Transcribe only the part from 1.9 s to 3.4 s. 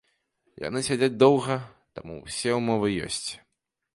таму ўсе ўмовы ёсць.